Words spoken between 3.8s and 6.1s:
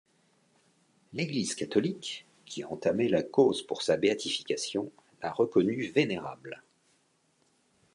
sa béatification, l'a reconnu